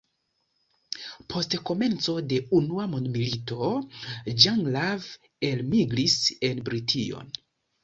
[1.33, 3.69] Post komenco de Unua mondmilito
[4.41, 5.15] Jean Grave,
[5.53, 6.19] elmigris
[6.51, 7.33] en Brition.